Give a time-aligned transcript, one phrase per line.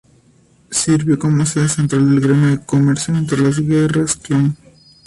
[0.71, 4.57] Sirvió como sede central del Gremio de Comercio durante las Guerras Clon.